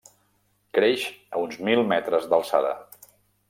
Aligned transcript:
Creix 0.77 1.03
a 1.39 1.43
uns 1.43 1.61
mil 1.69 1.87
metres 1.95 2.29
d'alçada. 2.33 2.77